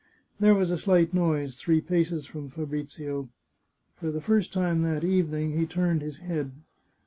There 0.39 0.55
was 0.55 0.71
a 0.71 0.79
slight 0.79 1.13
noise 1.13 1.57
three 1.57 1.79
paces 1.79 2.25
from 2.25 2.49
Fabrizio. 2.49 3.29
For 3.93 4.09
the 4.09 4.19
first 4.19 4.51
time 4.51 4.81
that 4.81 5.03
evening 5.03 5.55
he 5.55 5.67
turned 5.67 6.01
his 6.01 6.17
head. 6.17 6.53